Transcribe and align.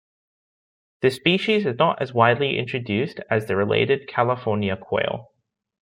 The 1.01 1.11
species 1.11 1.67
is 1.67 1.77
not 1.77 2.01
as 2.01 2.11
widely 2.11 2.57
introduced 2.57 3.19
as 3.29 3.45
the 3.45 3.55
related 3.55 4.07
California 4.07 4.75
quail. 4.75 5.31